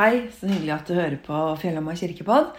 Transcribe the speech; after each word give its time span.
Hei, 0.00 0.30
så 0.32 0.48
hyggelig 0.48 0.70
at 0.72 0.88
du 0.88 0.94
hører 0.96 1.18
på 1.20 1.38
Fjellhamar 1.60 1.98
kirkepodd. 2.00 2.54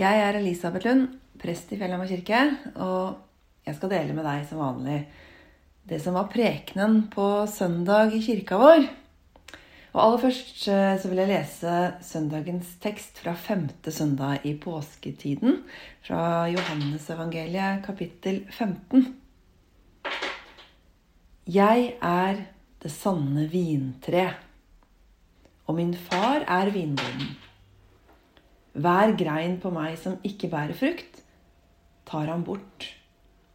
Jeg 0.00 0.20
er 0.24 0.38
Elisabeth 0.38 0.86
Lund, 0.88 1.18
prest 1.36 1.74
i 1.74 1.76
Fjellhamar 1.76 2.08
kirke, 2.08 2.38
og 2.80 3.18
jeg 3.66 3.76
skal 3.76 3.92
dele 3.92 4.16
med 4.16 4.24
deg 4.24 4.46
som 4.48 4.62
vanlig 4.62 5.02
det 5.90 5.98
som 6.00 6.16
var 6.16 6.30
prekenen 6.32 7.02
på 7.12 7.26
søndag 7.52 8.16
i 8.16 8.22
kirka 8.24 8.56
vår. 8.62 8.88
Og 9.90 10.00
aller 10.06 10.24
først 10.24 10.64
eh, 10.72 10.94
så 10.96 11.12
vil 11.12 11.20
jeg 11.26 11.32
lese 11.34 11.76
søndagens 12.08 12.72
tekst 12.80 13.20
fra 13.20 13.36
femte 13.36 13.92
søndag 13.92 14.48
i 14.48 14.56
påsketiden, 14.56 15.60
fra 16.08 16.48
Johannesevangeliet 16.54 17.84
kapittel 17.84 18.46
15. 18.48 19.10
Jeg 21.52 21.88
er 22.00 22.46
det 22.80 22.96
sanne 22.96 23.44
vintre 23.52 24.30
og 25.68 25.76
min 25.76 25.92
far 26.08 26.46
er 26.48 26.70
vinbonden. 26.72 27.34
Hver 28.78 29.12
grein 29.18 29.58
på 29.60 29.72
meg 29.74 29.98
som 30.00 30.16
ikke 30.24 30.48
bærer 30.52 30.76
frukt, 30.76 31.20
tar 32.08 32.30
han 32.30 32.44
bort. 32.46 32.86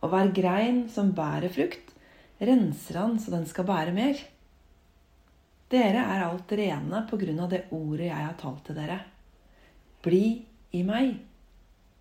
Og 0.03 0.11
hver 0.11 0.29
grein 0.35 0.83
som 0.93 1.13
bærer 1.15 1.49
frukt, 1.53 1.93
renser 2.43 2.99
han 2.99 3.17
så 3.21 3.33
den 3.33 3.47
skal 3.49 3.65
bære 3.65 3.95
mer. 3.95 4.19
Dere 5.73 6.03
er 6.05 6.25
alt 6.27 6.51
rene 6.53 7.05
på 7.09 7.17
grunn 7.17 7.39
av 7.41 7.53
det 7.53 7.63
ordet 7.73 8.09
jeg 8.11 8.19
har 8.19 8.35
talt 8.37 8.65
til 8.67 8.77
dere. 8.77 8.99
Bli 10.05 10.25
i 10.75 10.83
meg, 10.85 11.15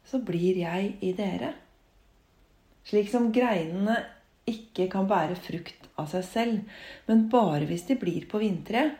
så 0.04 0.20
blir 0.20 0.58
jeg 0.60 0.96
i 1.00 1.12
dere. 1.16 1.54
Slik 2.84 3.08
som 3.08 3.30
greinene 3.32 3.96
ikke 4.50 4.88
kan 4.92 5.06
bære 5.08 5.38
frukt 5.38 5.86
av 5.96 6.10
seg 6.10 6.26
selv, 6.26 6.82
men 7.06 7.28
bare 7.32 7.64
hvis 7.70 7.86
de 7.88 7.96
blir 8.00 8.26
på 8.28 8.42
vintreet, 8.42 8.98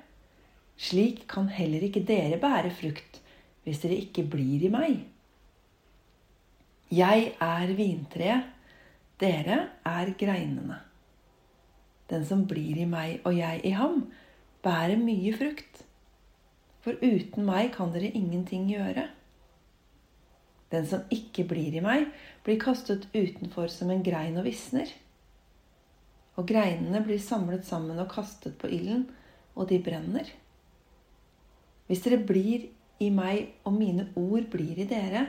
slik 0.80 1.26
kan 1.30 1.48
heller 1.52 1.84
ikke 1.86 2.04
dere 2.06 2.40
bære 2.42 2.72
frukt 2.74 3.20
hvis 3.62 3.82
dere 3.84 4.00
ikke 4.02 4.24
blir 4.26 4.64
i 4.66 4.70
meg. 4.72 4.96
Jeg 6.92 7.28
er 7.40 7.70
vintreet, 7.78 8.48
dere 9.22 9.58
er 9.86 10.10
greinene. 10.18 10.80
Den 12.10 12.26
som 12.28 12.42
blir 12.48 12.82
i 12.82 12.88
meg 12.88 13.22
og 13.24 13.36
jeg 13.38 13.62
i 13.64 13.72
ham, 13.78 14.02
bærer 14.62 14.98
mye 15.00 15.32
frukt. 15.36 15.84
For 16.82 16.98
uten 16.98 17.46
meg 17.46 17.70
kan 17.76 17.94
dere 17.94 18.10
ingenting 18.10 18.66
gjøre. 18.72 19.06
Den 20.72 20.86
som 20.88 21.06
ikke 21.14 21.46
blir 21.48 21.74
i 21.76 21.84
meg, 21.84 22.10
blir 22.44 22.60
kastet 22.60 23.06
utenfor 23.14 23.70
som 23.72 23.92
en 23.92 24.04
grein 24.04 24.36
og 24.40 24.46
visner. 24.48 24.90
Og 26.36 26.48
greinene 26.48 27.02
blir 27.04 27.20
samlet 27.22 27.66
sammen 27.68 28.00
og 28.00 28.10
kastet 28.12 28.56
på 28.60 28.70
ilden, 28.72 29.06
og 29.54 29.68
de 29.68 29.78
brenner. 29.84 30.28
Hvis 31.92 32.06
dere 32.06 32.22
blir 32.24 32.62
i 33.04 33.10
meg 33.12 33.66
og 33.68 33.74
mine 33.76 34.06
ord 34.16 34.46
blir 34.48 34.78
i 34.80 34.86
dere, 34.88 35.26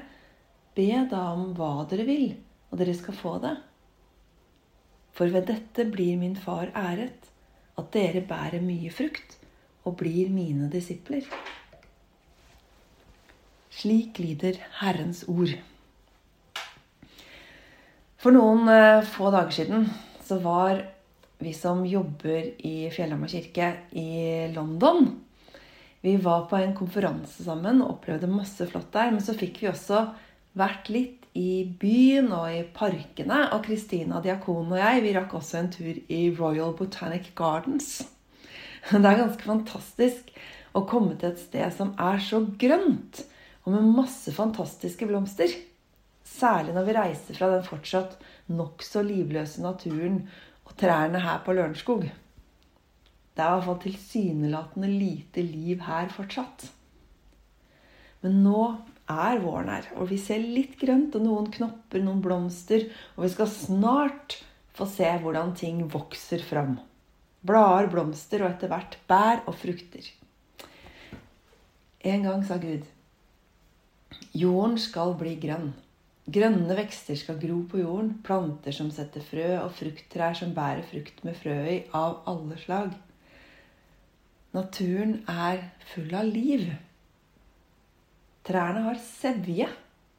be 0.72 0.86
da 1.12 1.26
om 1.34 1.50
hva 1.58 1.84
dere 1.92 2.06
vil, 2.08 2.30
og 2.72 2.80
dere 2.80 2.94
skal 2.96 3.18
få 3.20 3.34
det. 3.44 3.52
For 5.12 5.28
ved 5.34 5.50
dette 5.50 5.84
blir 5.92 6.16
min 6.22 6.38
far 6.40 6.72
æret, 6.72 7.28
at 7.76 7.90
dere 7.92 8.22
bærer 8.30 8.64
mye 8.64 8.94
frukt 8.96 9.36
og 9.84 9.98
blir 10.00 10.32
mine 10.32 10.70
disipler. 10.72 11.28
Slik 13.76 14.24
lyder 14.24 14.62
Herrens 14.80 15.26
ord. 15.28 15.52
For 18.24 18.32
noen 18.32 18.72
eh, 18.72 19.04
få 19.04 19.36
dager 19.36 19.52
siden 19.60 19.92
så 20.24 20.40
var 20.40 20.80
vi 21.44 21.52
som 21.60 21.84
jobber 21.84 22.54
i 22.64 22.88
Fjellhamar 22.96 23.36
kirke 23.36 23.74
i 24.00 24.48
London, 24.56 25.12
vi 26.04 26.18
var 26.20 26.46
på 26.52 26.60
en 26.60 26.74
konferanse 26.76 27.46
sammen 27.46 27.80
og 27.82 27.98
opplevde 27.98 28.28
masse 28.28 28.66
flott 28.68 28.92
der. 28.92 29.12
Men 29.14 29.24
så 29.24 29.36
fikk 29.40 29.62
vi 29.64 29.70
også 29.72 30.02
vært 30.60 30.90
litt 30.92 31.24
i 31.40 31.64
byen 31.80 32.28
og 32.36 32.50
i 32.52 32.64
parkene. 32.76 33.46
Og 33.56 33.64
Kristina 33.64 34.20
Diakon 34.24 34.68
og 34.68 34.82
jeg 34.82 35.04
vi 35.06 35.14
rakk 35.16 35.38
også 35.40 35.62
en 35.62 35.70
tur 35.72 36.02
i 36.12 36.26
Royal 36.36 36.76
Botanic 36.76 37.32
Gardens. 37.40 38.02
Det 38.92 39.00
er 39.00 39.22
ganske 39.22 39.48
fantastisk 39.48 40.34
å 40.76 40.84
komme 40.90 41.16
til 41.16 41.32
et 41.32 41.40
sted 41.40 41.72
som 41.72 41.94
er 42.02 42.20
så 42.20 42.42
grønt, 42.60 43.22
og 43.64 43.78
med 43.78 43.94
masse 43.96 44.34
fantastiske 44.36 45.08
blomster. 45.08 45.54
Særlig 46.28 46.76
når 46.76 46.90
vi 46.90 46.98
reiser 46.98 47.38
fra 47.38 47.48
den 47.54 47.64
fortsatt 47.64 48.18
nokså 48.52 49.06
livløse 49.08 49.64
naturen 49.64 50.26
og 50.68 50.76
trærne 50.80 51.24
her 51.24 51.40
på 51.46 51.56
Lørenskog. 51.56 52.10
Det 53.34 53.42
er 53.42 53.50
i 53.50 53.58
hvert 53.58 53.68
fall 53.68 53.84
tilsynelatende 53.84 54.90
lite 54.92 55.44
liv 55.46 55.84
her 55.88 56.12
fortsatt. 56.14 56.68
Men 58.24 58.40
nå 58.46 58.64
er 59.10 59.42
våren 59.44 59.72
her, 59.74 59.90
og 59.98 60.08
vi 60.14 60.20
ser 60.22 60.44
litt 60.44 60.78
grønt 60.80 61.18
og 61.18 61.26
noen 61.26 61.50
knopper, 61.52 62.04
noen 62.04 62.22
blomster. 62.24 62.88
Og 63.18 63.26
vi 63.26 63.34
skal 63.34 63.52
snart 63.52 64.38
få 64.78 64.88
se 64.90 65.10
hvordan 65.24 65.54
ting 65.60 65.84
vokser 65.92 66.46
fram. 66.46 66.78
Blader, 67.44 67.90
blomster 67.92 68.46
og 68.46 68.54
etter 68.54 68.72
hvert 68.72 68.98
bær 69.10 69.44
og 69.50 69.58
frukter. 69.60 70.08
En 72.04 72.24
gang 72.28 72.46
sa 72.48 72.60
Gud 72.62 72.86
jorden 74.34 74.78
skal 74.82 75.14
bli 75.20 75.36
grønn. 75.42 75.72
Grønne 76.34 76.76
vekster 76.78 77.18
skal 77.20 77.40
gro 77.42 77.60
på 77.70 77.82
jorden, 77.82 78.14
planter 78.24 78.76
som 78.76 78.90
setter 78.94 79.24
frø, 79.26 79.50
og 79.60 79.74
frukttrær 79.76 80.38
som 80.40 80.54
bærer 80.56 80.86
frukt 80.88 81.20
med 81.28 81.36
frø 81.38 81.58
i, 81.68 81.80
av 81.94 82.22
alle 82.30 82.58
slag. 82.62 82.94
Naturen 84.54 85.16
er 85.30 85.64
full 85.94 86.14
av 86.14 86.28
liv. 86.30 86.68
Trærne 88.46 88.84
har 88.86 89.00
sevje 89.02 89.68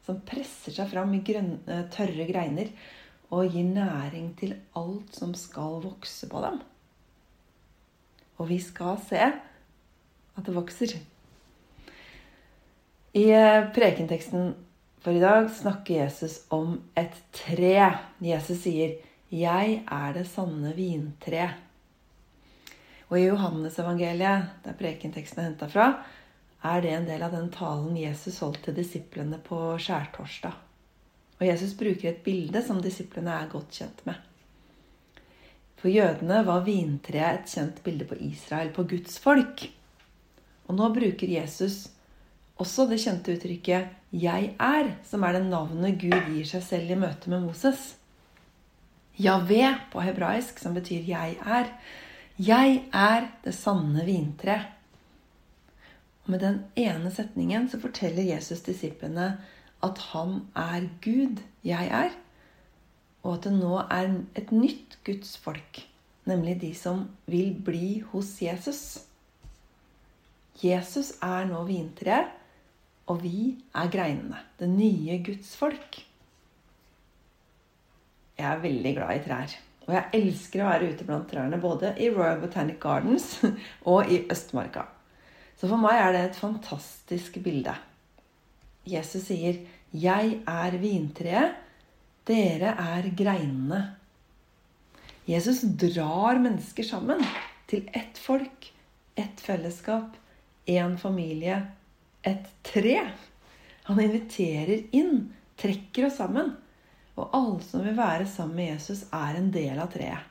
som 0.04 0.20
presser 0.26 0.74
seg 0.74 0.90
fram 0.90 1.12
i 1.16 1.22
grønne, 1.24 1.84
tørre 1.94 2.26
greiner 2.28 2.70
og 3.34 3.54
gir 3.54 3.66
næring 3.68 4.32
til 4.38 4.56
alt 4.78 5.16
som 5.16 5.32
skal 5.38 5.80
vokse 5.84 6.28
på 6.30 6.42
dem. 6.44 6.60
Og 8.38 8.48
vi 8.50 8.58
skal 8.60 8.98
se 9.06 9.20
at 9.24 10.46
det 10.46 10.54
vokser. 10.54 10.96
I 13.14 13.28
eh, 13.30 13.68
prekenteksten 13.74 14.54
for 15.04 15.14
i 15.14 15.22
dag 15.22 15.46
snakker 15.52 16.00
Jesus 16.02 16.40
om 16.50 16.80
et 16.98 17.14
tre. 17.32 17.76
Jesus 18.20 18.64
sier 18.64 18.96
'Jeg 19.30 19.84
er 19.90 20.12
det 20.12 20.26
sanne 20.26 20.72
vintre'. 20.74 21.52
Og 23.10 23.18
i 23.18 23.26
Johannesevangeliet, 23.26 24.52
der 24.64 24.76
prekenteksten 24.78 25.42
er 25.42 25.50
henta 25.50 25.68
fra, 25.70 25.88
er 26.64 26.80
det 26.80 26.92
en 26.96 27.08
del 27.08 27.22
av 27.22 27.34
den 27.36 27.50
talen 27.52 27.96
Jesus 27.98 28.40
holdt 28.40 28.62
til 28.64 28.76
disiplene 28.76 29.38
på 29.44 29.58
skjærtorsdag. 29.76 30.54
Og 31.40 31.42
Jesus 31.44 31.74
bruker 31.76 32.10
et 32.10 32.22
bilde 32.24 32.62
som 32.64 32.80
disiplene 32.80 33.34
er 33.36 33.50
godt 33.52 33.74
kjent 33.80 34.04
med. 34.08 34.16
For 35.80 35.92
jødene 35.92 36.38
var 36.46 36.62
vintreet 36.64 37.42
et 37.42 37.50
kjent 37.52 37.82
bilde 37.84 38.06
på 38.08 38.16
Israel, 38.24 38.70
på 38.72 38.86
Guds 38.88 39.18
folk. 39.20 39.66
Og 40.64 40.78
nå 40.78 40.88
bruker 40.94 41.28
Jesus 41.28 41.90
også 42.56 42.86
det 42.88 43.02
kjente 43.02 43.34
uttrykket 43.34 43.90
'Jeg 44.14 44.54
er', 44.58 44.94
som 45.04 45.24
er 45.24 45.32
det 45.32 45.44
navnet 45.44 45.98
Gud 46.00 46.14
gir 46.30 46.46
seg 46.46 46.62
selv 46.62 46.90
i 46.90 46.94
møte 46.94 47.30
med 47.30 47.42
Moses. 47.42 47.96
Javé 49.18 49.74
på 49.90 50.00
hebraisk, 50.00 50.58
som 50.58 50.74
betyr 50.74 51.02
'jeg 51.02 51.36
er', 51.44 51.72
'Jeg 52.38 52.88
er 52.92 53.28
det 53.44 53.54
sanne 53.54 54.04
vintre'. 54.04 54.64
Og 56.24 56.30
Med 56.30 56.40
den 56.40 56.64
ene 56.76 57.10
setningen 57.10 57.68
så 57.68 57.80
forteller 57.80 58.22
Jesus 58.22 58.60
disiplene 58.60 59.38
at 59.82 59.98
han 59.98 60.46
er 60.56 60.88
Gud, 61.04 61.42
jeg 61.64 61.86
er, 61.86 62.10
og 63.22 63.34
at 63.34 63.44
det 63.44 63.52
nå 63.52 63.76
er 63.78 64.14
et 64.34 64.52
nytt 64.52 64.98
Guds 65.04 65.36
folk, 65.36 65.86
nemlig 66.24 66.60
de 66.60 66.74
som 66.74 67.04
vil 67.26 67.54
bli 67.64 68.00
hos 68.12 68.42
Jesus. 68.42 68.98
Jesus 70.62 71.12
er 71.22 71.44
nå 71.44 71.64
vintreet, 71.68 72.32
og 73.06 73.22
vi 73.22 73.58
er 73.74 73.90
greinene. 73.92 74.40
Det 74.58 74.68
nye 74.68 75.20
Guds 75.24 75.56
folk. 75.56 76.00
Jeg 78.38 78.52
er 78.52 78.64
veldig 78.64 78.94
glad 78.96 79.16
i 79.20 79.24
trær. 79.28 79.56
Og 79.84 79.92
jeg 79.92 80.20
elsker 80.20 80.62
å 80.62 80.68
være 80.70 80.90
ute 80.94 81.06
blant 81.06 81.26
trærne, 81.28 81.60
både 81.60 81.92
i 82.00 82.08
Royal 82.12 82.40
Botanic 82.40 82.78
Gardens 82.80 83.36
og 83.90 84.08
i 84.12 84.22
Østmarka. 84.32 84.86
Så 85.60 85.68
for 85.68 85.80
meg 85.80 86.00
er 86.00 86.14
det 86.14 86.22
et 86.28 86.38
fantastisk 86.40 87.36
bilde. 87.44 87.74
Jesus 88.88 89.28
sier, 89.28 89.60
'Jeg 89.94 90.40
er 90.48 90.78
vintreet, 90.80 91.54
dere 92.26 92.74
er 92.80 93.10
greinene'. 93.16 93.94
Jesus 95.28 95.62
drar 95.80 96.40
mennesker 96.40 96.84
sammen 96.84 97.22
til 97.70 97.88
ett 97.94 98.18
folk, 98.18 98.72
ett 99.16 99.40
fellesskap, 99.40 100.16
én 100.68 100.98
familie, 100.98 101.62
et 102.24 102.44
tre. 102.62 102.98
Han 103.84 104.00
inviterer 104.00 104.84
inn, 104.92 105.32
trekker 105.56 106.08
oss 106.08 106.18
sammen. 106.20 106.56
Og 107.14 107.30
alle 107.36 107.60
som 107.62 107.84
vil 107.84 107.96
være 107.96 108.26
sammen 108.26 108.56
med 108.58 108.72
Jesus, 108.72 109.04
er 109.14 109.38
en 109.38 109.50
del 109.54 109.78
av 109.78 109.92
treet. 109.92 110.30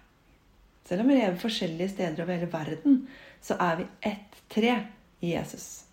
Selv 0.83 1.03
om 1.03 1.11
vi 1.11 1.15
lever 1.15 1.39
forskjellige 1.39 1.93
steder 1.93 2.25
over 2.25 2.35
hele 2.35 2.51
verden, 2.51 2.97
så 3.43 3.55
er 3.61 3.79
vi 3.79 3.87
ett 4.09 4.39
tre 4.51 4.73
i 5.23 5.31
Jesus. 5.31 5.85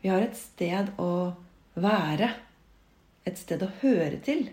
Vi 0.00 0.08
har 0.08 0.24
et 0.24 0.36
sted 0.38 0.92
å 0.96 1.34
være. 1.76 2.30
Et 3.28 3.36
sted 3.36 3.62
å 3.64 3.72
høre 3.82 4.20
til. 4.24 4.46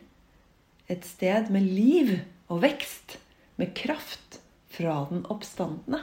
Et 0.92 1.06
sted 1.08 1.48
med 1.54 1.64
liv 1.64 2.18
og 2.52 2.64
vekst. 2.66 3.18
Med 3.56 3.72
kraft 3.78 4.42
fra 4.76 5.06
den 5.08 5.24
oppstandende. 5.32 6.02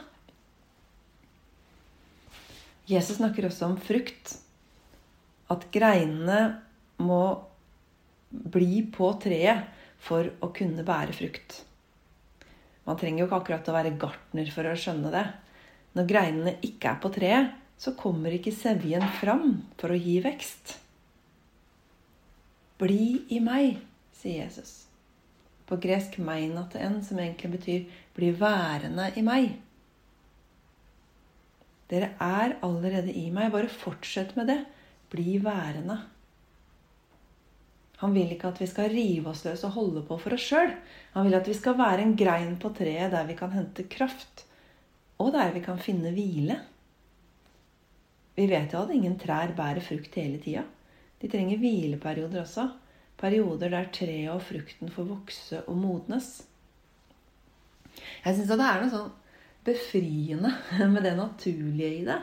Jesus 2.88 3.18
snakker 3.18 3.50
også 3.50 3.68
om 3.68 3.76
frukt. 3.80 4.38
At 5.52 5.68
greinene 5.74 6.62
må 7.02 7.24
bli 8.32 8.82
på 8.92 9.12
treet 9.22 9.68
for 10.02 10.28
å 10.42 10.50
kunne 10.56 10.84
bære 10.86 11.14
frukt. 11.16 11.62
Man 12.86 12.98
trenger 12.98 13.22
jo 13.22 13.28
ikke 13.28 13.38
akkurat 13.38 13.68
å 13.70 13.76
være 13.76 13.96
gartner 14.00 14.48
for 14.50 14.66
å 14.66 14.76
skjønne 14.78 15.12
det. 15.14 15.26
Når 15.94 16.08
greinene 16.08 16.54
ikke 16.64 16.94
er 16.94 17.02
på 17.02 17.10
treet, 17.14 17.52
så 17.78 17.94
kommer 17.98 18.34
ikke 18.34 18.54
sevjen 18.54 19.04
fram 19.20 19.60
for 19.78 19.92
å 19.92 19.98
gi 19.98 20.18
vekst. 20.24 20.78
Bli 22.82 23.22
i 23.34 23.38
meg, 23.42 23.76
sier 24.16 24.42
Jesus. 24.44 24.86
På 25.66 25.78
gresk 25.78 26.18
'meinaten', 26.18 27.02
som 27.02 27.18
egentlig 27.18 27.50
betyr 27.52 27.86
'bli 28.14 28.32
værende 28.38 29.12
i 29.16 29.22
meg'. 29.22 29.54
Dere 31.88 32.14
er 32.20 32.56
allerede 32.62 33.12
i 33.12 33.30
meg. 33.30 33.52
Bare 33.52 33.68
fortsett 33.68 34.36
med 34.36 34.46
det. 34.46 34.64
Bli 35.10 35.38
værende. 35.38 35.98
Han 38.02 38.14
vil 38.16 38.34
ikke 38.34 38.50
at 38.50 38.58
vi 38.58 38.66
skal 38.66 38.90
rive 38.90 39.30
oss 39.30 39.44
løs 39.46 39.62
og 39.68 39.76
holde 39.76 40.02
på 40.08 40.18
for 40.18 40.34
oss 40.34 40.44
sjøl. 40.50 40.72
Han 41.14 41.28
vil 41.28 41.38
at 41.38 41.46
vi 41.46 41.54
skal 41.54 41.78
være 41.78 42.02
en 42.02 42.16
grein 42.18 42.56
på 42.58 42.72
treet 42.74 43.14
der 43.14 43.28
vi 43.28 43.36
kan 43.38 43.54
hente 43.54 43.86
kraft, 43.90 44.44
og 45.22 45.30
der 45.36 45.52
vi 45.54 45.62
kan 45.62 45.78
finne 45.78 46.10
hvile. 46.14 46.58
Vi 48.34 48.48
vet 48.50 48.72
jo 48.74 48.82
at 48.82 48.94
ingen 48.94 49.14
trær 49.20 49.52
bærer 49.54 49.84
frukt 49.84 50.16
hele 50.18 50.40
tida. 50.42 50.64
De 51.22 51.30
trenger 51.30 51.60
hvileperioder 51.62 52.42
også. 52.42 52.66
Perioder 53.20 53.70
der 53.70 53.90
treet 53.94 54.32
og 54.32 54.42
frukten 54.42 54.90
får 54.90 55.06
vokse 55.06 55.60
og 55.70 55.76
modnes. 55.78 56.30
Jeg 58.24 58.34
syns 58.34 58.50
det 58.50 58.66
er 58.66 58.80
noe 58.82 58.90
sånn 58.90 59.12
befriende 59.62 60.50
med 60.94 61.06
det 61.06 61.14
naturlige 61.20 62.00
i 62.00 62.04
det. 62.08 62.18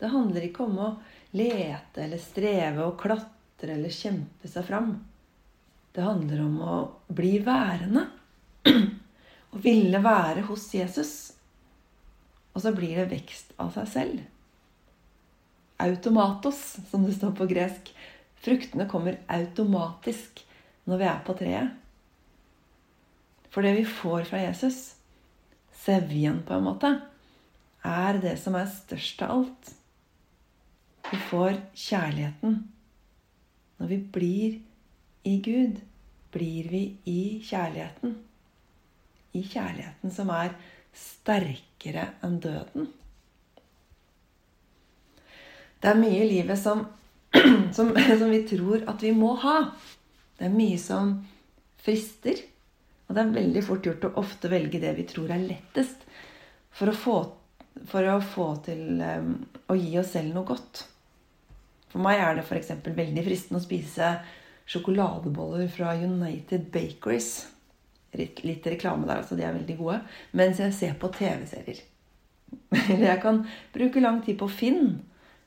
Det 0.00 0.10
handler 0.10 0.48
ikke 0.48 0.66
om 0.66 0.80
å 0.80 0.90
lete 1.36 2.02
eller 2.02 2.18
streve 2.18 2.82
og 2.88 2.98
klatre 2.98 3.76
eller 3.76 3.94
kjempe 3.94 4.50
seg 4.50 4.66
fram. 4.66 4.94
Det 5.92 6.04
handler 6.06 6.44
om 6.44 6.58
å 6.62 6.74
bli 7.10 7.38
værende. 7.42 8.06
Å 9.50 9.58
ville 9.58 9.98
være 10.04 10.44
hos 10.46 10.68
Jesus. 10.74 11.14
Og 12.54 12.62
så 12.62 12.70
blir 12.74 13.00
det 13.00 13.08
vekst 13.10 13.50
av 13.58 13.72
seg 13.74 13.88
selv. 13.90 14.20
Automatos, 15.82 16.60
som 16.90 17.02
det 17.06 17.16
står 17.16 17.34
på 17.38 17.48
gresk. 17.50 17.90
Fruktene 18.40 18.86
kommer 18.90 19.18
automatisk 19.26 20.44
når 20.86 21.02
vi 21.02 21.08
er 21.10 21.20
på 21.26 21.36
treet. 21.40 21.76
For 23.50 23.66
det 23.66 23.74
vi 23.80 23.86
får 23.88 24.28
fra 24.30 24.44
Jesus, 24.44 24.94
sevjen 25.82 26.44
på 26.46 26.54
en 26.54 26.66
måte, 26.68 26.92
er 27.82 28.20
det 28.22 28.36
som 28.38 28.54
er 28.54 28.70
størst 28.70 29.22
av 29.26 29.34
alt. 29.40 29.72
Vi 31.10 31.18
får 31.30 31.58
kjærligheten. 31.74 32.60
Når 33.80 33.90
vi 33.90 33.98
blir 34.14 34.58
i 35.22 35.36
Gud 35.44 35.80
blir 36.32 36.68
vi 36.68 36.82
i 37.04 37.22
kjærligheten. 37.44 38.14
I 39.32 39.42
kjærligheten 39.46 40.14
som 40.14 40.30
er 40.34 40.54
sterkere 40.96 42.08
enn 42.24 42.38
døden. 42.42 42.88
Det 45.80 45.88
er 45.88 46.00
mye 46.00 46.22
i 46.22 46.28
livet 46.28 46.60
som, 46.60 46.84
som, 47.76 47.92
som, 47.96 48.30
vi 48.30 48.42
tror 48.48 48.84
at 48.90 49.02
vi 49.02 49.12
må 49.16 49.32
ha. 49.44 49.58
Det 50.38 50.48
er 50.48 50.54
mye 50.54 50.78
som 50.80 51.14
frister. 51.80 52.42
Og 53.08 53.16
det 53.16 53.22
er 53.22 53.36
veldig 53.36 53.62
fort 53.66 53.86
gjort 53.86 54.06
å 54.06 54.14
ofte 54.22 54.50
velge 54.52 54.80
det 54.82 54.92
vi 54.98 55.06
tror 55.08 55.32
er 55.34 55.42
lettest 55.42 56.04
for 56.70 56.92
å 56.92 56.96
få, 56.96 57.16
for 57.90 58.06
å 58.06 58.20
få 58.22 58.52
til 58.66 59.00
um, 59.02 59.32
å 59.66 59.74
gi 59.74 59.96
oss 59.98 60.12
selv 60.14 60.36
noe 60.36 60.46
godt. 60.46 60.84
For 61.90 62.02
meg 62.04 62.20
er 62.22 62.38
det 62.38 62.44
f.eks. 62.46 62.70
veldig 62.86 63.24
fristende 63.26 63.58
å 63.58 63.64
spise 63.64 64.12
sjokoladeboller 64.70 65.68
fra 65.68 65.94
United 65.98 66.70
Bakeries. 66.70 67.48
Litt, 68.12 68.66
reklame 68.66 69.06
der, 69.06 69.22
altså. 69.22 69.36
De 69.38 69.46
er 69.46 69.56
veldig 69.56 69.76
gode. 69.78 69.98
Mens 70.38 70.62
jeg 70.62 70.74
ser 70.76 70.94
på 70.98 71.10
TV-serier. 71.14 71.82
Eller 72.90 73.06
jeg 73.08 73.22
kan 73.22 73.44
bruke 73.74 74.02
lang 74.02 74.22
tid 74.26 74.38
på 74.38 74.48
Finn 74.50 75.00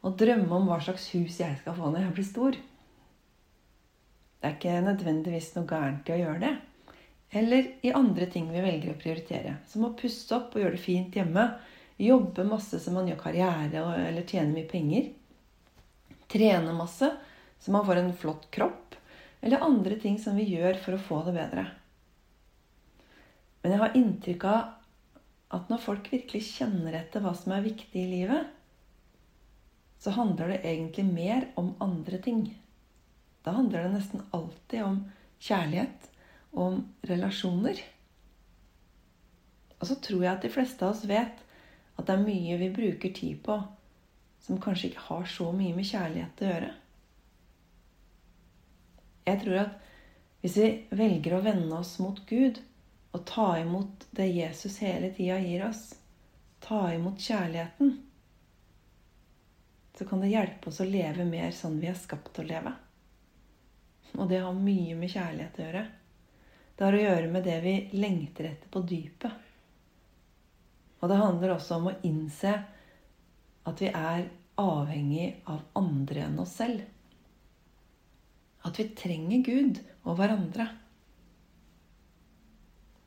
og 0.03 0.15
drømme 0.19 0.51
om 0.55 0.67
hva 0.67 0.79
slags 0.83 1.09
hus 1.15 1.39
jeg 1.39 1.57
skal 1.59 1.75
få 1.75 1.89
når 1.91 2.05
jeg 2.05 2.15
blir 2.17 2.27
stor. 2.27 2.59
Det 4.39 4.49
er 4.49 4.55
ikke 4.57 4.77
nødvendigvis 4.83 5.53
noe 5.55 5.67
gærent 5.67 6.09
i 6.09 6.15
å 6.15 6.19
gjøre 6.19 6.39
det. 6.43 6.53
Eller 7.33 7.69
i 7.81 7.93
andre 7.95 8.27
ting 8.31 8.49
vi 8.51 8.63
velger 8.63 8.91
å 8.91 8.99
prioritere. 8.99 9.57
Som 9.71 9.87
å 9.87 9.95
pusse 9.99 10.35
opp 10.35 10.55
og 10.55 10.65
gjøre 10.65 10.75
det 10.75 10.83
fint 10.83 11.15
hjemme. 11.15 11.47
Jobbe 12.03 12.43
masse 12.47 12.79
så 12.83 12.91
man 12.91 13.07
gjør 13.07 13.21
karriere 13.23 13.83
eller 14.09 14.27
tjener 14.27 14.51
mye 14.51 14.67
penger. 14.67 15.07
Trene 16.33 16.75
masse 16.75 17.07
så 17.63 17.71
man 17.71 17.85
får 17.87 18.01
en 18.01 18.15
flott 18.19 18.49
kropp 18.51 18.82
eller 19.43 19.63
andre 19.65 19.99
ting 19.99 20.15
som 20.19 20.37
vi 20.39 20.47
gjør 20.47 20.79
for 20.79 20.95
å 20.95 21.03
få 21.03 21.19
det 21.27 21.35
bedre. 21.35 21.65
Men 23.63 23.73
jeg 23.73 23.81
har 23.81 23.97
inntrykk 23.99 24.45
av 24.47 24.61
at 25.53 25.69
når 25.69 25.81
folk 25.83 26.07
virkelig 26.11 26.41
kjenner 26.47 26.95
etter 26.97 27.23
hva 27.23 27.33
som 27.37 27.53
er 27.55 27.65
viktig 27.65 27.99
i 27.99 28.09
livet, 28.09 28.47
så 30.03 30.15
handler 30.15 30.51
det 30.51 30.63
egentlig 30.63 31.05
mer 31.07 31.45
om 31.59 31.73
andre 31.83 32.19
ting. 32.23 32.45
Da 33.43 33.53
handler 33.55 33.85
det 33.85 33.93
nesten 33.97 34.23
alltid 34.35 34.83
om 34.83 34.97
kjærlighet, 35.43 36.09
og 36.53 36.63
om 36.63 36.81
relasjoner. 37.09 37.79
Og 39.79 39.87
så 39.89 39.97
tror 39.99 40.23
jeg 40.23 40.31
at 40.31 40.43
de 40.45 40.51
fleste 40.53 40.85
av 40.85 40.93
oss 40.93 41.03
vet 41.09 41.39
at 41.97 42.05
det 42.07 42.13
er 42.13 42.23
mye 42.23 42.59
vi 42.61 42.69
bruker 42.73 43.13
tid 43.15 43.41
på 43.45 43.57
som 44.43 44.59
kanskje 44.61 44.91
ikke 44.91 45.07
har 45.07 45.27
så 45.29 45.49
mye 45.55 45.75
med 45.75 45.87
kjærlighet 45.87 46.43
å 46.43 46.49
gjøre. 46.49 46.71
Jeg 49.25 49.41
tror 49.43 49.59
at 49.63 49.81
hvis 50.43 50.57
vi 50.59 50.69
velger 50.91 51.37
å 51.37 51.43
vende 51.45 51.77
oss 51.79 51.95
mot 52.03 52.19
Gud 52.27 52.59
og 53.13 53.21
ta 53.29 53.53
imot 53.61 54.07
det 54.11 54.27
Jesus 54.33 54.79
hele 54.83 55.13
tida 55.15 55.37
gir 55.39 55.67
oss, 55.69 55.93
ta 56.63 56.87
imot 56.93 57.21
kjærligheten, 57.21 57.93
så 59.97 60.05
kan 60.09 60.23
det 60.23 60.33
hjelpe 60.33 60.69
oss 60.69 60.81
å 60.81 60.89
leve 60.89 61.25
mer 61.25 61.53
sånn 61.55 61.77
vi 61.79 61.87
er 61.91 61.99
skapt 61.99 62.39
å 62.41 62.47
leve. 62.47 62.73
Og 64.17 64.27
det 64.29 64.41
har 64.43 64.57
mye 64.57 64.95
med 64.97 65.11
kjærlighet 65.13 65.59
å 65.59 65.65
gjøre. 65.67 65.83
Det 66.75 66.85
har 66.85 66.97
å 66.97 67.01
gjøre 67.03 67.29
med 67.31 67.45
det 67.45 67.59
vi 67.63 67.73
lengter 67.93 68.49
etter 68.49 68.71
på 68.73 68.81
dypet. 68.89 69.31
Og 70.99 71.09
det 71.11 71.19
handler 71.19 71.53
også 71.53 71.77
om 71.77 71.91
å 71.91 71.97
innse 72.07 72.53
at 73.63 73.81
vi 73.81 73.89
er 73.89 74.25
avhengig 74.59 75.29
av 75.49 75.63
andre 75.77 76.25
enn 76.27 76.39
oss 76.41 76.57
selv. 76.59 76.83
At 78.63 78.79
vi 78.79 78.87
trenger 78.95 79.43
Gud 79.45 79.79
og 80.03 80.17
hverandre. 80.19 80.67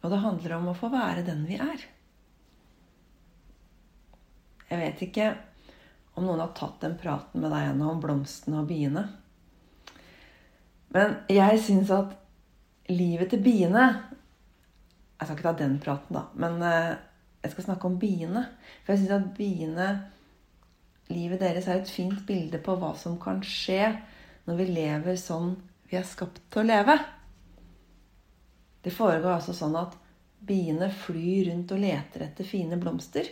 Og 0.04 0.12
det 0.12 0.22
handler 0.22 0.56
om 0.58 0.70
å 0.70 0.76
få 0.76 0.90
være 0.92 1.24
den 1.26 1.44
vi 1.48 1.58
er. 1.58 1.84
Jeg 4.66 4.80
vet 4.82 5.04
ikke 5.06 5.30
om 6.16 6.26
noen 6.26 6.42
har 6.42 6.52
tatt 6.56 6.80
den 6.82 6.96
praten 6.98 7.42
med 7.42 7.52
deg 7.52 7.70
ennå 7.70 7.90
om 7.92 8.02
blomstene 8.02 8.62
og 8.62 8.68
biene. 8.70 9.04
Men 10.94 11.18
jeg 11.32 11.60
syns 11.64 11.90
at 11.92 12.14
livet 12.88 13.32
til 13.32 13.42
biene 13.42 13.86
Jeg 15.16 15.26
skal 15.26 15.34
ikke 15.34 15.48
ta 15.48 15.58
den 15.58 15.78
praten, 15.80 16.16
da. 16.16 16.22
Men 16.36 16.60
eh, 16.62 16.94
jeg 17.42 17.54
skal 17.54 17.64
snakke 17.70 17.88
om 17.88 17.96
biene. 18.00 18.42
For 18.84 18.92
jeg 18.92 19.02
syns 19.02 19.14
at 19.16 19.30
biene 19.38 19.88
Livet 21.06 21.38
deres 21.38 21.68
er 21.70 21.80
et 21.80 21.90
fint 21.90 22.18
bilde 22.26 22.58
på 22.58 22.74
hva 22.80 22.90
som 22.98 23.14
kan 23.22 23.38
skje 23.46 23.92
når 24.46 24.60
vi 24.60 24.66
lever 24.70 25.18
sånn 25.20 25.54
vi 25.86 25.98
er 25.98 26.06
skapt 26.06 26.40
til 26.50 26.64
å 26.64 26.66
leve. 26.66 26.96
Det 28.82 28.92
foregår 28.94 29.36
altså 29.36 29.54
sånn 29.54 29.76
at 29.78 29.94
biene 30.46 30.88
flyr 30.94 31.50
rundt 31.50 31.72
og 31.74 31.82
leter 31.82 32.26
etter 32.26 32.46
fine 32.46 32.78
blomster. 32.80 33.28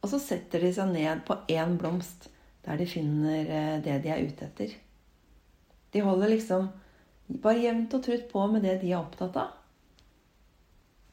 Og 0.00 0.10
så 0.12 0.20
setter 0.22 0.64
de 0.64 0.72
seg 0.72 0.92
ned 0.92 1.24
på 1.28 1.36
én 1.52 1.76
blomst 1.80 2.28
der 2.64 2.80
de 2.80 2.86
finner 2.88 3.48
eh, 3.48 3.76
det 3.84 4.00
de 4.04 4.12
er 4.12 4.24
ute 4.24 4.48
etter. 4.48 4.74
De 5.92 6.04
holder 6.04 6.32
liksom 6.32 6.68
bare 7.28 7.64
jevnt 7.64 7.96
og 7.96 8.04
trutt 8.04 8.28
på 8.32 8.44
med 8.52 8.64
det 8.64 8.78
de 8.82 8.92
er 8.92 9.00
opptatt 9.00 9.36
av. 9.40 9.54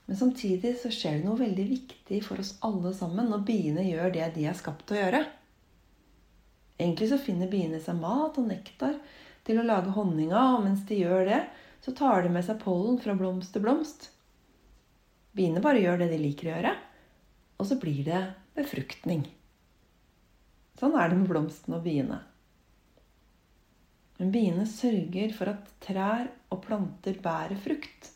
Men 0.06 0.20
samtidig 0.20 0.76
så 0.80 0.92
skjer 0.94 1.20
det 1.20 1.26
noe 1.26 1.40
veldig 1.40 1.66
viktig 1.70 2.20
for 2.24 2.40
oss 2.42 2.54
alle 2.66 2.92
sammen 2.94 3.32
når 3.32 3.48
biene 3.48 3.88
gjør 3.88 4.14
det 4.14 4.30
de 4.36 4.46
er 4.48 4.58
skapt 4.58 4.86
til 4.88 5.00
å 5.00 5.02
gjøre. 5.02 5.24
Egentlig 6.78 7.08
så 7.12 7.20
finner 7.22 7.52
biene 7.52 7.80
seg 7.84 7.98
mat 8.02 8.36
og 8.40 8.50
nektar 8.50 8.98
til 9.48 9.62
å 9.62 9.68
lage 9.68 9.94
honninga, 9.96 10.42
og 10.58 10.66
mens 10.66 10.84
de 10.90 11.00
gjør 11.00 11.30
det, 11.30 11.42
så 11.86 11.94
tar 11.96 12.26
de 12.26 12.34
med 12.34 12.46
seg 12.48 12.60
pollen 12.64 12.98
fra 13.02 13.16
blomst 13.18 13.54
til 13.56 13.64
blomst. 13.64 14.10
Biene 15.36 15.64
bare 15.64 15.84
gjør 15.84 16.02
det 16.02 16.12
de 16.12 16.20
liker 16.20 16.50
å 16.50 16.54
gjøre, 16.56 16.76
og 17.60 17.70
så 17.70 17.78
blir 17.80 18.02
det 18.08 18.22
befruktning. 18.58 19.26
Sånn 20.80 20.96
er 21.00 21.12
det 21.12 21.20
med 21.20 21.30
blomstene 21.32 21.78
og 21.78 21.86
biene. 21.86 22.20
Men 24.20 24.32
biene 24.32 24.66
sørger 24.68 25.32
for 25.36 25.52
at 25.52 25.72
trær 25.84 26.28
og 26.52 26.62
planter 26.64 27.20
bærer 27.24 27.60
frukt. 27.60 28.12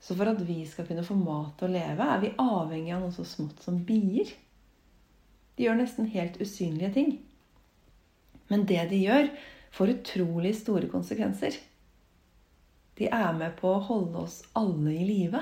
Så 0.00 0.16
for 0.16 0.30
at 0.32 0.40
vi 0.44 0.62
skal 0.68 0.86
kunne 0.88 1.04
få 1.04 1.16
mat 1.20 1.60
og 1.64 1.72
leve, 1.72 2.04
er 2.04 2.22
vi 2.22 2.32
avhengig 2.40 2.94
av 2.96 3.04
noe 3.04 3.14
så 3.14 3.26
smått 3.28 3.60
som 3.64 3.82
bier. 3.84 4.32
De 5.56 5.66
gjør 5.66 5.76
nesten 5.82 6.08
helt 6.12 6.40
usynlige 6.40 6.94
ting. 6.96 7.10
Men 8.50 8.66
det 8.66 8.82
de 8.90 8.98
gjør, 9.04 9.30
får 9.70 9.94
utrolig 9.94 10.52
store 10.58 10.90
konsekvenser. 10.90 11.54
De 12.98 13.06
er 13.06 13.32
med 13.38 13.54
på 13.60 13.70
å 13.70 13.84
holde 13.86 14.26
oss 14.26 14.40
alle 14.58 14.92
i 14.92 15.06
live. 15.06 15.40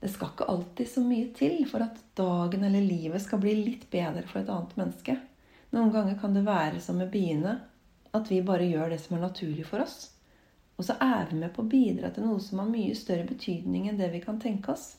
Det 0.00 0.08
skal 0.12 0.30
ikke 0.32 0.48
alltid 0.52 0.88
så 0.88 1.02
mye 1.04 1.32
til 1.36 1.64
for 1.68 1.84
at 1.84 1.98
dagen 2.16 2.62
eller 2.64 2.84
livet 2.84 3.24
skal 3.24 3.40
bli 3.42 3.56
litt 3.58 3.88
bedre 3.92 4.22
for 4.28 4.40
et 4.40 4.52
annet 4.52 4.76
menneske. 4.78 5.16
Noen 5.74 5.92
ganger 5.94 6.16
kan 6.20 6.36
det 6.36 6.46
være 6.46 6.80
som 6.82 7.00
med 7.00 7.12
biene, 7.12 7.58
at 8.16 8.30
vi 8.30 8.40
bare 8.42 8.68
gjør 8.68 8.92
det 8.92 9.00
som 9.02 9.16
er 9.16 9.26
naturlig 9.26 9.66
for 9.68 9.84
oss. 9.84 10.10
Og 10.80 10.86
så 10.88 10.96
er 11.04 11.28
vi 11.30 11.36
med 11.42 11.52
på 11.56 11.62
å 11.62 11.68
bidra 11.68 12.08
til 12.14 12.24
noe 12.24 12.40
som 12.42 12.62
har 12.62 12.70
mye 12.70 12.96
større 12.96 13.26
betydning 13.28 13.90
enn 13.90 14.00
det 14.00 14.08
vi 14.14 14.22
kan 14.24 14.40
tenke 14.40 14.72
oss. 14.72 14.94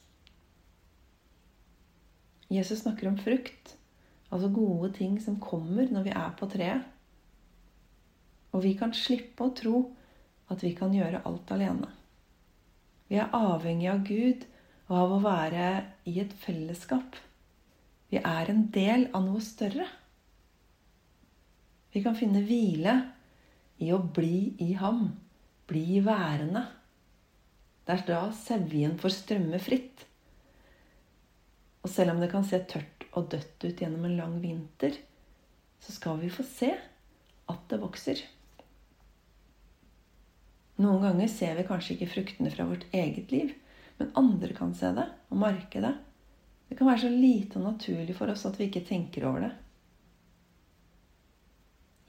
Jesus 2.51 2.83
snakker 2.83 3.09
om 3.09 3.17
frukt, 3.17 3.77
altså 4.31 4.50
gode 4.55 4.91
ting 4.95 5.17
som 5.21 5.39
kommer 5.43 5.91
når 5.91 6.07
vi 6.07 6.13
er 6.15 6.35
på 6.39 6.47
treet. 6.51 6.85
Og 8.51 8.63
vi 8.65 8.73
kan 8.79 8.93
slippe 8.95 9.45
å 9.45 9.55
tro 9.55 9.81
at 10.51 10.63
vi 10.63 10.73
kan 10.75 10.93
gjøre 10.95 11.23
alt 11.27 11.51
alene. 11.55 11.89
Vi 13.11 13.19
er 13.19 13.31
avhengig 13.35 13.89
av 13.91 14.03
Gud 14.07 14.45
og 14.89 14.97
av 14.97 15.15
å 15.15 15.21
være 15.23 15.67
i 16.07 16.17
et 16.23 16.33
fellesskap. 16.43 17.15
Vi 18.11 18.19
er 18.19 18.51
en 18.51 18.65
del 18.75 19.07
av 19.15 19.23
noe 19.23 19.39
større. 19.43 19.88
Vi 21.91 22.03
kan 22.03 22.15
finne 22.15 22.43
hvile 22.43 22.95
i 23.83 23.91
å 23.91 24.00
bli 24.00 24.53
i 24.63 24.71
ham, 24.79 25.09
bli 25.67 26.00
værende. 26.03 26.65
Det 27.88 27.97
er 27.97 28.07
da 28.07 28.21
sevjen 28.35 28.97
får 29.00 29.15
strømme 29.15 29.59
fritt. 29.63 30.05
Og 31.81 31.89
selv 31.89 32.13
om 32.13 32.21
det 32.21 32.29
kan 32.31 32.45
se 32.45 32.59
tørt 32.69 33.07
og 33.11 33.31
dødt 33.33 33.65
ut 33.65 33.81
gjennom 33.81 34.05
en 34.07 34.17
lang 34.19 34.38
vinter, 34.43 34.95
så 35.81 35.95
skal 35.95 36.19
vi 36.21 36.29
få 36.29 36.45
se 36.45 36.69
at 37.51 37.63
det 37.71 37.81
vokser. 37.81 38.21
Noen 40.81 41.01
ganger 41.03 41.29
ser 41.29 41.57
vi 41.57 41.65
kanskje 41.67 41.95
ikke 41.95 42.11
fruktene 42.13 42.53
fra 42.53 42.65
vårt 42.69 42.85
eget 42.95 43.33
liv, 43.33 43.51
men 44.00 44.13
andre 44.17 44.53
kan 44.57 44.73
se 44.77 44.93
det 44.97 45.07
og 45.29 45.41
merke 45.41 45.81
det. 45.83 45.93
Det 46.69 46.77
kan 46.79 46.88
være 46.88 47.03
så 47.03 47.11
lite 47.11 47.59
og 47.59 47.67
naturlig 47.67 48.15
for 48.17 48.31
oss 48.31 48.45
at 48.47 48.57
vi 48.57 48.69
ikke 48.69 48.85
tenker 48.88 49.25
over 49.29 49.45
det. 49.45 49.51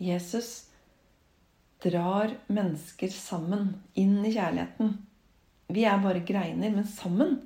Jesus 0.02 0.52
drar 1.82 2.32
mennesker 2.46 3.10
sammen 3.12 3.74
inn 3.98 4.20
i 4.22 4.32
kjærligheten. 4.34 4.94
Vi 5.72 5.84
er 5.88 6.00
bare 6.02 6.22
greiner, 6.26 6.70
men 6.70 6.86
sammen 6.86 7.40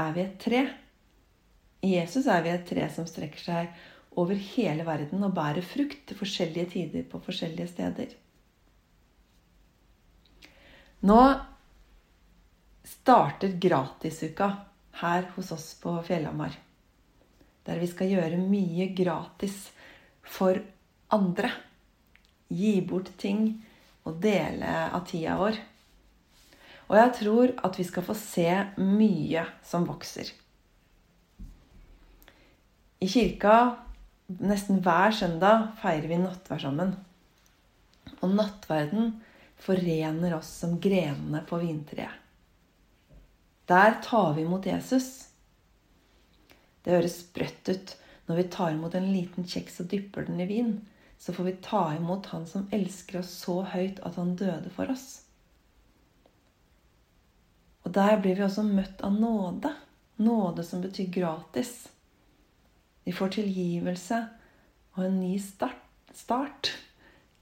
er 0.00 0.14
vi 0.16 0.24
et 0.24 0.38
tre. 0.42 0.62
I 1.80 1.94
Jesus 1.96 2.26
er 2.28 2.42
vi 2.44 2.52
et 2.52 2.66
tre 2.68 2.88
som 2.92 3.06
strekker 3.08 3.40
seg 3.40 3.70
over 4.20 4.34
hele 4.34 4.84
verden 4.84 5.22
og 5.24 5.36
bærer 5.36 5.64
frukt 5.64 6.02
til 6.08 6.18
forskjellige 6.18 6.72
tider 6.74 7.06
på 7.08 7.20
forskjellige 7.24 7.70
steder. 7.70 8.10
Nå 11.08 11.20
starter 12.84 13.54
gratisuka 13.62 14.50
her 15.00 15.30
hos 15.36 15.52
oss 15.54 15.70
på 15.80 15.94
Fjellhamar. 16.04 16.52
Der 17.64 17.80
vi 17.80 17.88
skal 17.88 18.12
gjøre 18.12 18.40
mye 18.40 18.90
gratis 18.96 19.70
for 20.20 20.60
andre. 21.14 21.52
Gi 22.50 22.80
bort 22.84 23.12
ting 23.20 23.46
og 24.04 24.20
dele 24.20 24.74
av 24.90 25.06
tida 25.08 25.38
vår. 25.40 25.56
Og 26.90 26.98
jeg 26.98 27.16
tror 27.20 27.56
at 27.62 27.78
vi 27.78 27.86
skal 27.86 28.04
få 28.04 28.16
se 28.18 28.48
mye 28.82 29.46
som 29.64 29.86
vokser. 29.86 30.32
I 33.00 33.08
kirka 33.08 33.76
nesten 34.26 34.82
hver 34.84 35.14
søndag 35.16 35.70
feirer 35.80 36.08
vi 36.10 36.18
nattverd 36.20 36.60
sammen. 36.66 36.90
Og 38.20 38.34
nattverden 38.36 39.14
forener 39.60 40.34
oss 40.36 40.50
som 40.60 40.76
grenene 40.84 41.40
på 41.48 41.62
vintreet. 41.62 42.18
Der 43.70 43.96
tar 44.04 44.34
vi 44.34 44.42
imot 44.42 44.66
Jesus. 44.66 45.30
Det 46.82 46.92
høres 46.92 47.20
sprøtt 47.22 47.70
ut 47.70 47.94
når 48.26 48.36
vi 48.40 48.44
tar 48.52 48.74
imot 48.74 48.96
en 48.98 49.08
liten 49.14 49.46
kjeks 49.48 49.80
og 49.80 49.88
dypper 49.92 50.26
den 50.26 50.42
i 50.42 50.48
vin. 50.50 50.74
Så 51.20 51.32
får 51.36 51.46
vi 51.46 51.54
ta 51.64 51.82
imot 51.94 52.26
Han 52.32 52.46
som 52.48 52.68
elsker 52.72 53.20
oss 53.20 53.30
så 53.44 53.60
høyt 53.72 54.00
at 54.04 54.16
han 54.20 54.34
døde 54.36 54.72
for 54.74 54.92
oss. 54.92 55.22
Og 57.84 57.94
der 57.96 58.20
blir 58.20 58.36
vi 58.36 58.44
også 58.44 58.64
møtt 58.66 59.00
av 59.06 59.16
nåde. 59.16 59.72
Nåde 60.20 60.64
som 60.66 60.82
betyr 60.84 61.08
gratis. 61.14 61.88
Vi 63.10 63.14
får 63.16 63.32
tilgivelse 63.34 64.16
og 64.94 65.00
en 65.02 65.16
ny 65.18 65.32
start. 65.42 65.80
start. 66.14 66.68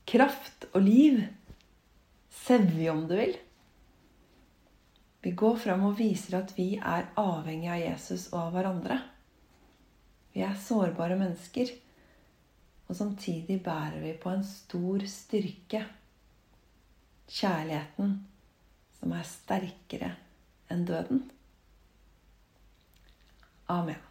Kraft 0.08 0.64
og 0.72 0.80
liv. 0.80 1.18
Sevje, 2.32 2.88
om 2.88 3.02
du 3.04 3.12
vil. 3.18 3.34
Vi 5.20 5.34
går 5.36 5.60
fram 5.60 5.84
og 5.90 5.98
viser 5.98 6.38
at 6.40 6.56
vi 6.56 6.78
er 6.80 7.10
avhengig 7.20 7.68
av 7.68 7.82
Jesus 7.82 8.30
og 8.30 8.38
av 8.46 8.56
hverandre. 8.56 8.98
Vi 10.32 10.40
er 10.48 10.56
sårbare 10.56 11.20
mennesker, 11.20 11.76
og 12.88 12.96
samtidig 12.96 13.60
bærer 13.60 14.00
vi 14.00 14.16
på 14.16 14.32
en 14.32 14.48
stor 14.48 15.04
styrke. 15.04 15.84
Kjærligheten 17.28 18.20
som 18.96 19.16
er 19.20 19.32
sterkere 19.36 20.14
enn 20.72 20.88
døden. 20.88 21.26
Amen. 23.68 24.07